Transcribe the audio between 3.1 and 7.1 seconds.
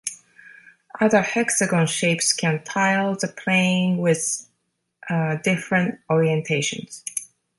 the plane with different orientations.